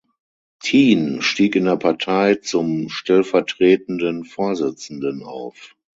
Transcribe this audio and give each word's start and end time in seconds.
Tien 0.59 1.21
stieg 1.21 1.55
in 1.55 1.65
der 1.65 1.77
Partei 1.77 2.33
zum 2.33 2.89
stellvertretenden 2.89 4.25
Vorsitzenden 4.25 5.21
auf. 5.21 5.75